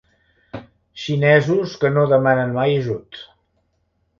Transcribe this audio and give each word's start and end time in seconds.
Xinesos 1.01 1.75
que 1.83 1.91
no 1.99 2.07
demanen 2.15 2.57
mai 2.59 2.75
ajut. 2.79 3.21